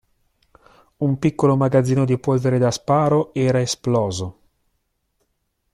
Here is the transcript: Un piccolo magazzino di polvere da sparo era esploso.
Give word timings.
Un 0.97 1.19
piccolo 1.19 1.55
magazzino 1.55 2.05
di 2.05 2.17
polvere 2.17 2.57
da 2.57 2.71
sparo 2.71 3.31
era 3.35 3.61
esploso. 3.61 4.39